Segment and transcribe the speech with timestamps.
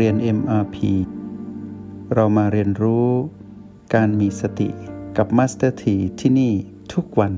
[0.00, 0.76] เรียน MRP
[2.14, 3.08] เรามาเรียนรู้
[3.94, 4.68] การมีสติ
[5.16, 6.52] กับ Master T ที่ที่นี่
[6.94, 7.34] ทุกวัน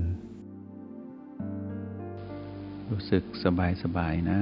[2.90, 4.40] รู้สึกสบายสบายนะ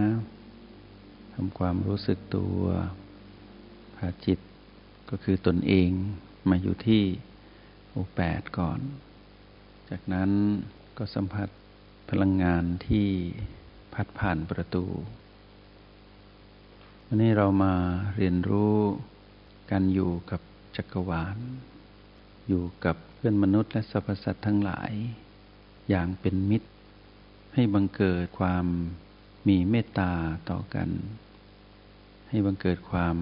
[1.35, 2.61] ทำความรู้สึกตัว
[3.97, 4.39] พาจิต
[5.11, 5.91] ก็คือตนเอง
[6.49, 7.03] มาอยู่ที่
[7.89, 8.81] โอแปดก่อน
[9.91, 10.31] จากนั้น
[10.99, 11.49] ก็สัมผัส
[12.11, 13.09] พลังงานที่
[13.95, 14.87] พัดผ่านประตู
[17.15, 17.75] วันนี้เรามา
[18.17, 18.77] เรียนรู้
[19.71, 20.41] การอยู่กับ
[20.77, 21.37] จักรวาล
[22.49, 24.93] อยู่กับเพื่อนมนุษย์และสรรพสัตว์ทั้งหลาย
[25.89, 26.69] อย่างเป็นมิตร
[27.55, 28.67] ให้บังเกิดความ
[29.49, 30.13] มีเมตตา
[30.51, 30.89] ต่อกัน
[32.29, 33.17] ให้บังเกิดความ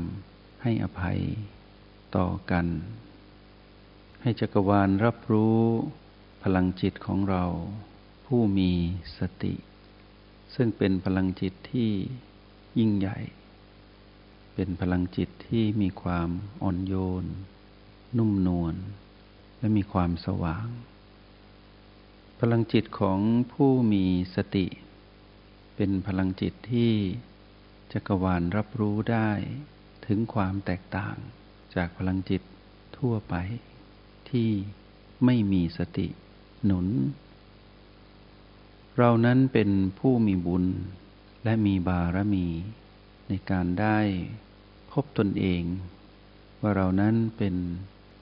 [0.62, 1.20] ให้อภัย
[2.16, 2.66] ต่อกัน
[4.22, 5.60] ให้จักรวาลรับรู้
[6.42, 7.44] พลังจิตของเรา
[8.26, 8.70] ผู้มี
[9.18, 9.54] สติ
[10.54, 11.90] ซึ่งเป็นพลังจิตที่
[12.80, 13.18] ยิ่งใหญ่
[14.54, 16.28] เป็นพลังจิตที่มีความ
[16.62, 17.24] อ่อนโยน
[18.18, 18.74] นุ่มนวล
[19.58, 20.68] และมีความสว่าง
[22.40, 23.18] พลังจิตของ
[23.52, 24.66] ผู้มีสติ
[25.76, 26.92] เป็นพลังจิตที่
[27.92, 29.30] จักรวาลรับรู้ได้
[30.06, 31.16] ถึงความแตกต่าง
[31.74, 32.42] จากพลังจิต
[32.98, 33.34] ทั่วไป
[34.30, 34.50] ที่
[35.24, 36.08] ไม่มีสติ
[36.64, 36.86] หนุน
[38.98, 40.64] เรานั้นเป็นผู้มีบุญ
[41.44, 42.46] และมีบารมี
[43.34, 43.98] ในการได้
[44.92, 45.62] พบตนเอง
[46.60, 47.54] ว่าเรานั้นเป็น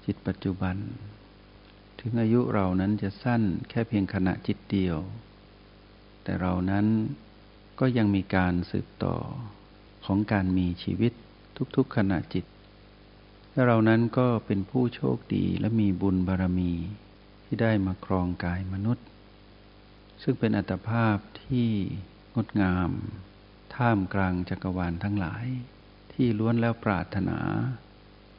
[0.05, 0.77] จิตปัจจุบัน
[2.01, 4.97] ถึงอายุเรานั้นจะสั้นแค่เพียงขณะจิตเดียว
[6.23, 6.87] แต่เรานั้น
[7.81, 9.17] ก็ยังมีการสืบต่อ
[10.07, 11.13] ของการมีชีวิต
[11.77, 12.45] ทุกๆขณะจิต
[13.53, 16.73] และเรานั้นก็เป็นผู้โชคดีและมีบุญบารมี
[17.45, 19.07] ที่ได้มาครองกายมนุษย์
[20.23, 21.69] ซึ่งเป็นอัตภาพที่
[22.35, 22.93] งดงาม
[23.81, 25.47] ท่ามกลางจักรวาลทั้งหลาย
[26.13, 27.39] ที่ล้วนแล้วปรารถนา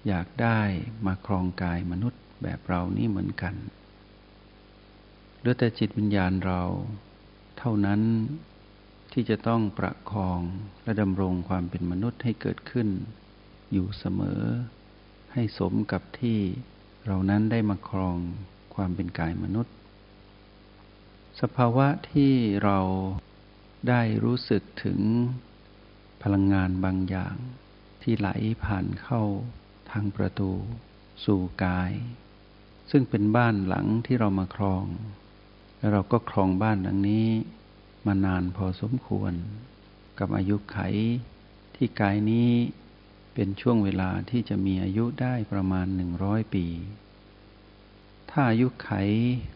[0.07, 0.59] อยากได้
[1.06, 3.56] มาครองกายมนุษย์แบบเรานี่เหมือนกัน
[5.40, 6.62] เหลือแต่จิตวิญญาณเรา
[7.57, 8.02] เท่านั้น
[9.12, 10.40] ที่จะต้องประคอง
[10.84, 12.88] และดำรงความเป็นมนุษย์ให้เกิดขึ้น
[13.72, 14.41] อยู่เสมอ
[15.34, 16.40] ให้สมกับที่
[17.08, 18.18] เรานั้นได้มาครอง
[18.75, 19.73] ความเป็นกายมนุษย์
[21.41, 22.79] สภาวะที่เรา
[23.90, 25.00] ได้รู้สึกถึง
[26.24, 27.36] พลังงานบางอย่าง
[28.02, 28.30] ที่ไหล
[28.64, 29.24] ผ่านเข้า
[29.92, 30.52] ทางประตู
[31.25, 31.91] สู่กาย
[32.91, 34.86] ซึ่งเป็นบ้านหลังที่เรามาครอง
[35.78, 37.30] และเราก็ครองบ้านหลังนี้
[38.06, 39.34] มานานพอสมควร
[40.20, 40.78] กับอายุไข
[41.75, 42.52] ที่กายนี้
[43.34, 46.66] เป็นช่วงเวลาที่จะมีอายุได้ประมาณหนึ่งร้อยปี
[48.30, 48.91] ถ้าอายุไข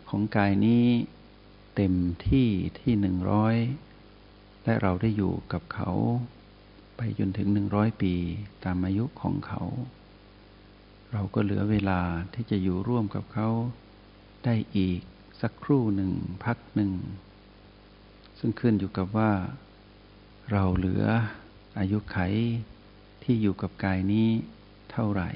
[0.09, 0.85] ของกายนี้
[1.75, 1.94] เต็ม
[2.28, 2.47] ที่
[2.80, 3.56] ที่หนึ่งร้อย
[4.66, 5.92] และเราได้อยู่กับเขา
[6.98, 8.14] ไปจนถึงหนึ่งร้อยปี
[8.66, 9.62] ตามอายุของเขา
[11.12, 12.02] เราก็เหลือเวลา
[12.34, 13.50] ที่จะอยู่ร่วมกับเขา
[14.46, 15.02] ได้อีก
[15.42, 16.12] สักครู่หนึ่ง
[16.44, 16.92] พักหนึ่ง
[18.40, 19.31] ซึ่งขึ้นอยู่กับว่า
[20.52, 21.03] เราเหลือ
[21.80, 22.18] อายุไข
[23.24, 24.28] ที่อยู่กับกายนี้
[24.92, 25.30] เท่าไหร่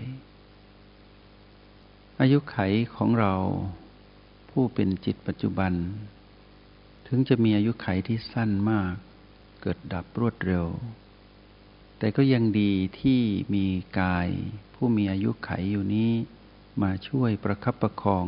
[2.22, 2.58] อายุไข
[2.96, 3.34] ของเรา
[4.50, 5.74] ผู้เป็นจิตปัจจุบัน
[7.08, 8.96] ถึงจะมีอายุไขที่สั้นมาก
[9.62, 10.66] เกิดดับรวดเร็ว
[11.98, 12.72] แต่ก็ยังดี
[13.02, 13.22] ที่
[13.54, 13.66] มี
[14.00, 14.30] กาย
[14.74, 16.12] ผู้มีอายุไขอยู่นี้
[16.82, 18.28] มาช่วยประคับประคอง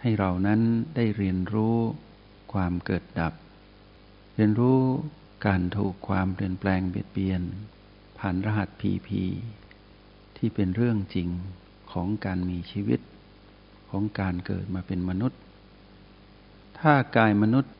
[0.00, 0.60] ให้เรานั้น
[0.94, 1.76] ได้เรียนรู้
[2.52, 3.34] ความเกิดดับ
[4.34, 4.80] เรียนรู้
[5.46, 7.42] การถูกความเปลี่ยนแปลงเบียดเบียน
[8.18, 9.22] ผ่านรหัสพีพี
[10.36, 11.28] ที่เป็นเรื่องจริง
[11.92, 13.00] ของการมีชีวิต
[13.90, 15.40] ของการเกิดมาเป็นมนุษย์
[16.78, 17.72] ถ้ากายมนุษย์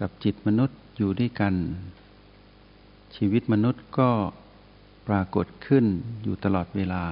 [0.00, 1.54] กับจิตมนุษย์อยู่ด้วยกัน
[3.16, 4.10] ชีวิตมนุษย์ก็
[5.08, 5.84] ปรากฏขึ้น
[6.22, 7.04] อยู่ตลอดเวลา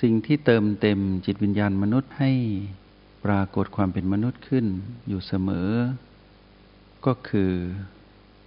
[0.00, 2.32] สิ่งที่เติมเต็มจิตวิญญาณมนุษย์ให้
[3.24, 4.66] ปรากฏความเป็นมนุษย์ขึ้น
[5.08, 5.70] อยู่เสมอ
[7.06, 7.52] ก็คือ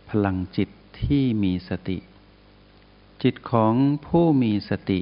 [0.10, 0.70] พลังจิต
[1.02, 1.98] ที่มีสติ
[3.24, 3.74] จิตของ
[4.08, 5.00] ผู้มีสติ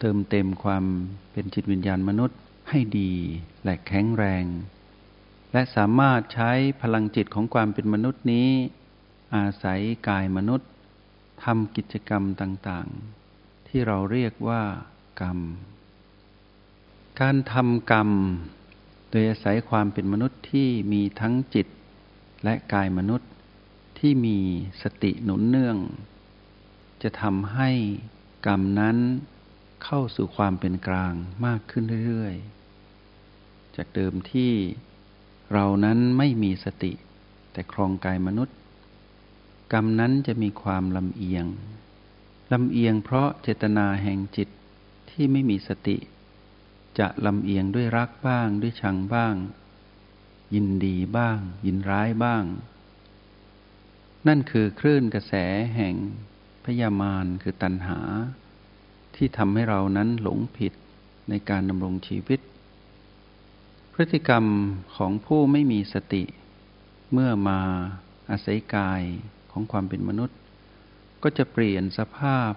[0.00, 0.84] เติมเต็มความ
[1.32, 2.38] เป็นจิตวิญญาณมนุษย์
[2.70, 3.12] ให้ดี
[3.64, 4.44] และแข็งแรง
[5.52, 6.50] และสามารถใช้
[6.82, 8.50] พลังจิตของความเป็นมนุษย์นี้
[9.34, 10.70] อาศัยกายมนุษย์
[11.44, 14.62] ทำกิจกรรมต่างๆ ที่เราเรียกว่า
[15.20, 15.38] กรรม
[17.20, 18.10] การทำกรรม
[19.10, 21.66] โดยอาศัยความเป็นมนุษย์ที่มีทั้งจิต
[22.44, 23.30] และกายมนุษย์
[23.98, 24.38] ที่มี
[24.82, 25.78] สติหนุนเนื่อง
[27.02, 27.70] จะทำให้
[28.46, 28.96] กรรมนั้น
[29.84, 31.14] เข้าสู่ความเป็นกลาง
[31.46, 34.52] มากขึ้นเรื่อยๆ จากเดิมที่
[35.52, 36.92] เรานั้นไม่มีสติ
[37.52, 38.56] แต่ครองกายมนุษย์
[39.74, 41.46] รรมนั้นจะมีความลำเอียง
[42.52, 44.48] ลำเอียงเพราะเจตนาแห่งจิต
[45.10, 45.96] ที่ไม่มีสติ
[46.98, 49.34] จะลำเอียงด้วยรักบ้างด้วยชังบ้าง
[50.54, 52.44] ยินดีบ้าง ยินร้ายบ้าง
[54.26, 55.32] นั่นคือคลื่นกระแส
[55.76, 55.94] แห่ง
[56.64, 58.00] พยามารคือตัณหา
[59.14, 60.72] ที่ทำให้เรานั้นหลงผิด
[61.28, 62.40] ในการดำรงชีวิต
[63.92, 64.44] พฤติกรรม
[64.96, 66.24] ของผู้ไม่มีสติ
[67.12, 67.60] เมื่อมา
[68.30, 69.02] อาศัยกาย
[69.54, 70.36] ของความเป็นมนุษย์
[71.22, 72.52] ก็จะเปลี่ยนสภาพ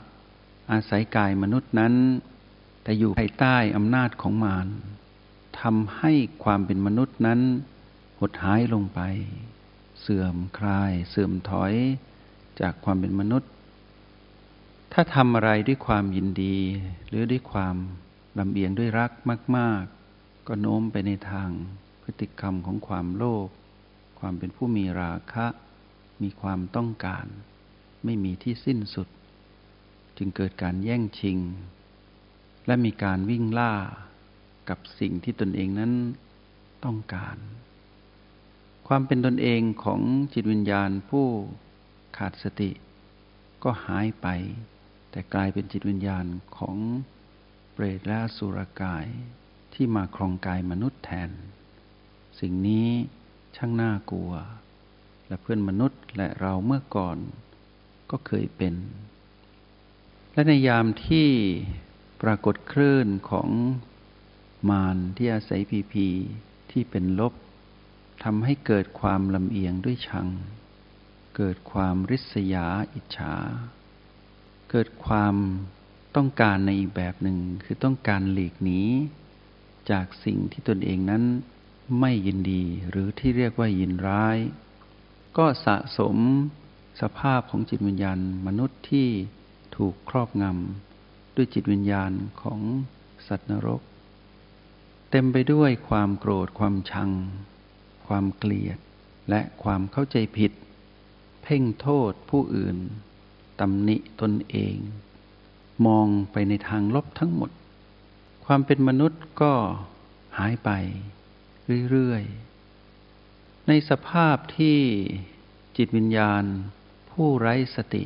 [0.72, 1.94] อาศัยกายมนุษย์นั้น
[2.84, 4.68] แต่อยู่ภายใต้อำนาจของมาร
[5.62, 6.12] ทำให้
[6.44, 7.40] ความเป็นมนุษย์นั้น
[8.20, 9.00] หดหายลงไป
[10.02, 11.74] เสื่อมคลาย เสื่อมถอย
[12.62, 13.50] จากความเป็นมนุษย์
[14.94, 16.58] ถ้าทำอะไรด้วยความยินดี
[17.08, 17.76] หรือด้วยความ
[18.40, 19.12] ลำเอียงด้วยรัก
[19.58, 19.84] มาก
[20.16, 21.50] ๆ ก็โน้มไปในทาง
[22.04, 23.48] พฤติกรรมของความโลภ
[24.20, 25.46] ความเป็นผู้มีราคะ
[26.22, 27.26] มีความต้องการ
[28.04, 29.08] ไม่มีที่สิ้นสุด
[30.18, 31.38] จึงเกิดการแย่งชิง
[32.66, 33.74] และมีการวิ่งล่า
[34.70, 35.94] กับสิ่งที่ตนเองนั้น
[36.86, 37.38] ต้องการ
[38.88, 40.02] ความเป็นตนเองของ
[40.34, 41.26] จิตวิญญาณผู้
[42.18, 42.72] ขาดสติ
[43.64, 44.28] ก็หายไป
[45.12, 46.26] แต่กลายเป็นจิตวิญญาณ
[46.58, 46.78] ของ
[47.74, 49.06] เปรตและสุรกาย
[49.74, 51.32] ที่มาครองกายมนุษย์แทน
[52.40, 52.88] สิ่งนี้
[53.56, 54.32] ช่างน่ากลัว
[55.28, 57.18] และเพื่อนมนุษย์และเราเมื่อก่อน
[58.12, 58.74] ก็เคยเป็น
[60.34, 61.30] และในยามที่
[62.22, 63.50] ปรากฏคลื่นของ
[64.70, 66.08] มารที่อาศัยพีพี
[66.72, 67.34] ที่เป็นลบ
[68.24, 70.28] ทำให้เกิดความลำเอียงด้วยชัง
[71.36, 73.36] เกิดความริษยาอิจฉา
[74.72, 75.36] เกิดความ
[76.16, 78.82] ต้องการในอีกแบบหนึ่งคือต้องการหลีกหนี
[79.92, 81.24] จากสิ่งที่ตนเองนั้น
[82.00, 84.38] ไม่ยินดีหรือที่เรียกว่ายินร้าย
[85.38, 86.18] ก็สะสม
[87.02, 89.08] สภาพของจิตวิญญาณมนุษย์ที่
[89.76, 92.12] ถูกครอบงำด้วยจิตวิญญาณ
[92.42, 92.60] ของ
[93.28, 93.82] สัตว์นรก
[95.12, 97.10] เต็มไปด้วยความโกรธความชัง
[98.08, 98.78] ความเกลียด
[99.30, 100.52] และความเข้าใจผิด
[101.44, 102.78] เพ่งโทษผู้อื่น
[103.60, 104.76] ตำหนิตนเอง
[105.86, 107.52] มองไปในทางลบทั้งหมด
[108.46, 109.54] ความเป็นมนุษย์ก็
[110.38, 110.70] หายไป
[111.92, 112.47] เรื่อยๆ
[113.72, 114.80] ในสภาพที่
[115.78, 116.44] จิตวิญญาณ
[117.12, 118.04] ผู้ไร้สติ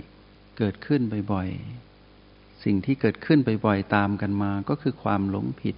[0.58, 5.76] เกิดขึ้นบ่อยๆ สิ่งที่เกิดขึ้นบ่อยๆ ตามกันมาก็คือความหลงผิด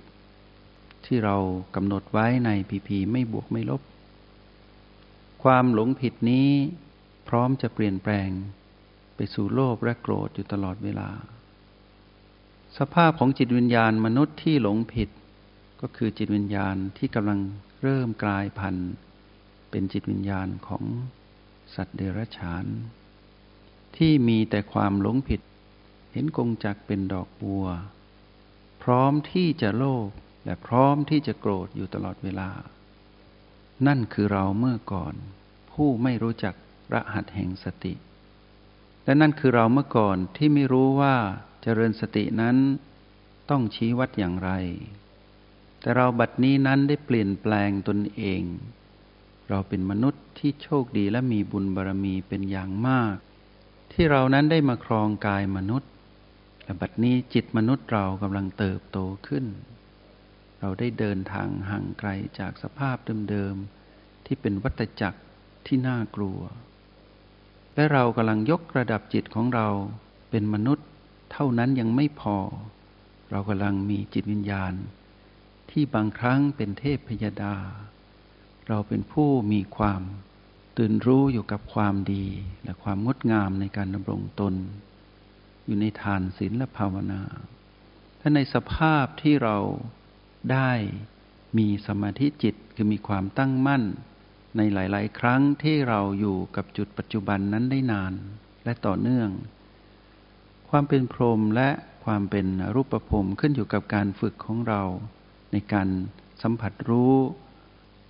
[1.05, 1.37] ที่เรา
[1.75, 3.81] กำหนดไว้ในพีพีไม่บวกไม่ลบ
[5.43, 6.49] ความหลงผิดนี้
[7.27, 8.29] พร้อมจะเปลี่ยนแปลง
[9.15, 11.09] ไปสู่โลภและโกรธอยู่ตลอดเวลา
[12.77, 15.09] สภาพของจิตวิญญาณมนุษย์ที่หลงผิด
[15.81, 17.39] ก็คือจิตวิญญาณที่กำลัง
[17.81, 18.93] เริ่มกลายพันธุ์
[19.75, 20.83] เป็นจิตวิญญาณของ
[21.75, 22.65] สัตว์เดรัจฉาน
[23.97, 25.41] ที่มีแต่ความหลงผิด
[26.11, 27.65] เห็นกงจักเป็นดอกบัว
[28.83, 30.09] พร้อมที่จะโลภ
[30.45, 32.49] และพร้อมที่จะโกรธอยู่ตลอดเวลา
[33.87, 35.15] นั่นคือเราเมื่อก่อน
[35.71, 36.55] ผู้ไม่รู้จัก
[36.93, 37.93] รหัสแห่งสติ
[39.03, 41.15] และนั่นคือเราเมื่อก่อนที่ไม่รู้ว่า
[41.61, 42.57] เจริญสตินั้น
[43.49, 44.51] ต้องชี้วัดอย่างไร
[45.79, 48.43] แต่เราบัดนี้นั้นได้เปลี่ยนแปลงตนเอง
[49.49, 53.15] เราเป็นมนุษย์ที่โชคดีและมีบุญบารรมีเป็นอย่างมาก
[53.93, 55.91] ที่เรานั้นได้มาครองกายมนุษย์
[56.63, 58.97] และบัดนี้จิตมนุษย์เรากำลังเติบโต
[59.27, 59.45] ขึ้น
[60.59, 62.09] เราได้เดินทางห่างไกล
[62.39, 62.97] จากสภาพ
[63.29, 65.21] เดิมๆที่เป็นวัฏจักร
[65.65, 66.39] ที่น่ากลัว
[67.75, 69.67] และเรากำลังยกระดับจิตของเรา
[70.29, 70.87] เป็นมนุษย์
[71.31, 72.37] เท่านั้นยังไม่พอ
[73.31, 74.73] เรากำลังมีจิตวิญญาณ
[75.71, 77.55] ที่บางครั้งเป็นเทพพยดา
[78.67, 80.01] เราเป็นผู้มีความ
[80.77, 82.25] ตื่นรู้อยู่กับความดี
[82.63, 84.53] และความงดงามในการดำรงตน
[85.65, 87.21] อยู่ในทานศีลและภาวนา
[88.19, 89.57] ถ้าในสภาพที่เรา
[90.51, 90.71] ได้
[91.57, 93.83] มีสมาธิจิตคือมีความตั้งมั่น
[94.57, 98.13] ในหลาย ๆ ครั้งที่เราอยู่กับจุดปัจจุบันนั้นได้นาน
[98.63, 99.29] และต่อเนื่อง
[100.69, 101.69] ความเป็นพรหมและ
[102.05, 104.81] ความเป็นรูปภพรมขึ้นอยู่กับการฝึกของเรา
[105.51, 105.87] ในการ
[106.41, 107.13] สัมผัสรู้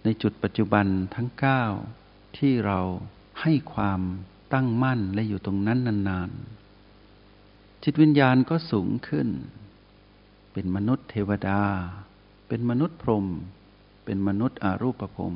[0.03, 1.29] ในจุดปัจจุบันทั้ง
[1.83, 2.79] 9 ที่เรา
[3.41, 4.01] ให้ความ
[4.53, 5.79] ตั้งมั่นและอยู่ตรงนั้น
[6.09, 9.27] นานๆ จิตวิญญาณก็สูงขึ้น
[10.53, 11.61] เป็นมนุษย์เทวดา
[12.47, 13.25] เป็นมนุษย์พรหม
[14.05, 15.33] เป็นมนุษย์อารูปภพ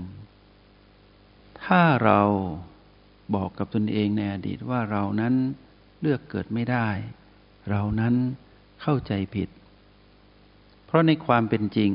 [1.63, 2.21] ถ้าเรา
[3.35, 5.33] บอกกับตนเองในอดีตว่าเรานั้น
[6.01, 6.87] เลือกเกิดไม่ได้
[7.69, 8.15] เรานั้น
[8.81, 9.49] เข้าใจผิด
[10.85, 11.91] เพราะในความเป็นจริง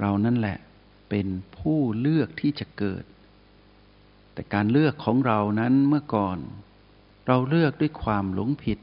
[0.00, 0.58] เรานั่นแหละ
[1.08, 1.26] เป็น
[1.58, 3.04] ผู้เลือกที่จะเกิด
[4.32, 6.38] แต่การเลือกของเรานั้นเมื่อก่อน
[7.26, 8.78] เราเลือกด้วยความหลงผิด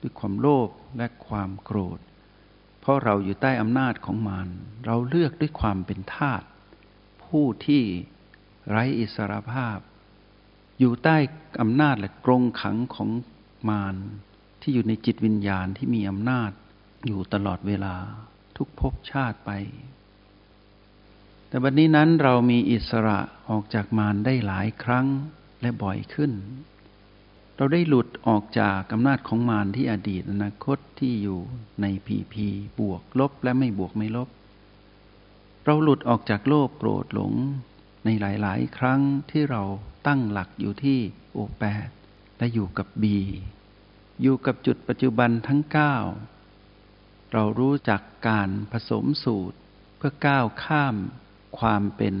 [0.00, 1.98] ด้วยความโลภและความโกรธ
[2.80, 4.48] เพราะเราอยู่ใต้อำนาจของมาร
[4.86, 6.42] เราเลือกด้วยความเป็นทาส
[7.24, 7.82] ผู้ที่
[8.68, 9.78] ไร้อิสรภาพ
[10.78, 11.16] อยู่ใต้
[11.60, 13.08] อำนาจและกรงขังของ
[13.68, 13.96] มาร
[14.60, 16.50] ที่อยู่ในจิตวิญญาณที่มีอำนาจ
[17.06, 17.94] อยู่ตลอดเวลา
[18.56, 19.50] ทุกภพชาติไป
[21.48, 25.06] แต่บัดนนี้นั้นเรามีอิสระออกจากมารได้หลายครั้ง
[25.62, 26.32] และบ่อยขึ้น
[27.56, 31.40] เราได้หลุดออกจากอำนาจของมารที่อดีตอนาคตที่อยู่
[31.80, 32.46] ในพีพี
[32.78, 34.28] บวกลบและไม่บวกไม่ลบ
[35.64, 37.32] เราหลุดออกจากโลภโกรธหลง
[38.04, 39.00] ในหลาย ๆ ครั้ง
[39.30, 39.62] ที่เรา
[40.06, 40.98] ตั้งหลักอยู่ที่
[41.32, 41.88] โอแปด
[42.38, 43.18] และอยู่กับบี
[44.22, 45.96] อยู่กับจุดปัจจุบันทั้งเก้า
[47.32, 49.58] เรารู้จักการผสมสูตร
[49.96, 50.96] เพื่อก้าวข้าม
[51.58, 52.14] ความเป็น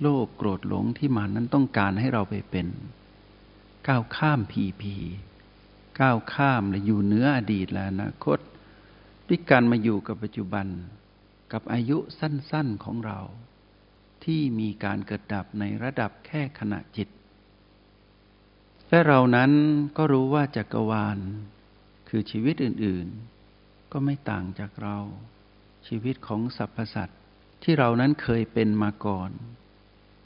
[0.00, 2.66] โลภโกรธหลงที่มันนั้นต้องการให้เราไปเป็น
[3.88, 4.94] ก้าวข้ามพีพี
[6.00, 8.38] ก้าวข้ามและอยู่เหนืออดีตและอนาคต
[9.28, 10.66] ด้วยการมาอยู่กับปัจจุบัน
[11.52, 13.20] กับอายุสั้นๆของเรา
[14.24, 17.08] ที่มีการเกิดดับในระดับแค่ขณะจิต
[18.88, 19.50] และเรานั้น
[19.96, 21.18] ก็รู้ว่าจักรวาล
[22.08, 24.98] คือชีวิตอื่นๆ ก็ไม่ต่างจากเรา
[25.86, 27.20] ชีวิตของสรรพสัตว์
[27.64, 29.30] ที่เรานั้นเคยเป็นมาก่อน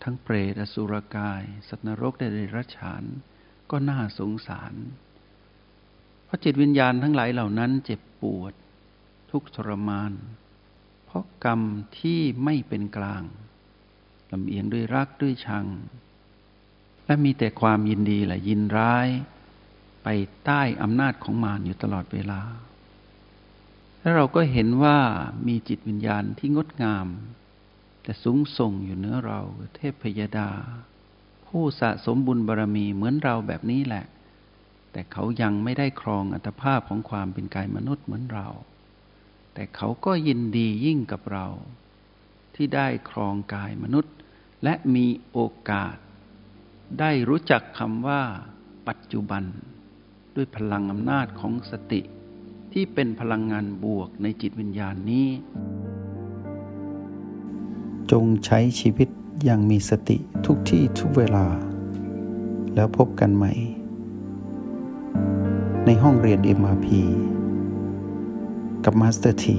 [0.03, 2.23] ทั้งเปรตอสุรกาย สัตว์นรกเด
[2.57, 3.05] รัจฉาน
[3.71, 4.75] ก็น่าสงสาร
[6.25, 8.53] เพราะจิตวิญญาณทั้งหลายเหล่านั้นเจ็บปวด
[9.31, 10.13] ทุกทรมาน
[11.05, 11.61] เพราะกรรม
[11.99, 13.23] ที่ไม่เป็นกลาง
[14.33, 15.67] ลำเอียงด้วยรักด้วยชัง
[17.07, 19.09] และมีแต่ความยินดีและยินร้าย
[20.03, 20.09] ไป
[20.45, 22.41] ใต้อำนาจของมารอยู่ตลอดเวลา
[24.01, 24.99] และเราก็เห็นว่า
[25.47, 27.07] มีจิตวิญญาณที่งดงาม
[28.03, 29.41] แต่สูงส่งอยู่เหนือเรา
[29.75, 30.51] เทพพยดา
[31.47, 34.05] ผู้สะสมบุญบารรมีเหมือนเราแบบนี้แหละ
[34.93, 38.49] แต่เขายังไม่ได้ครองอัตภาพของความเป็นกายมนุษย์เหมือนเรา
[39.55, 41.47] แต่เขาก็ยินดียิ่งกับเรา
[42.55, 44.15] ที่ได้ครองกายมนุษย์
[44.65, 45.39] และมีโอ
[45.71, 45.97] กาส
[47.01, 48.23] ได้รู้จักคำว่า
[48.89, 49.45] ปัจจุบัน
[50.35, 52.01] ด้วยพลังอำนาจของสติ
[52.73, 55.29] ที่เป็นพลังงานบวกในจิตวิญญาณนี้
[58.11, 59.09] จงใช้ชีวิต
[59.45, 61.47] อย่างมีสติทุกที่ทุกเวลา
[62.75, 63.53] แล้วพบกันใหม่
[65.85, 66.87] ในห้องเรียน MRP
[68.85, 69.59] กับ Master T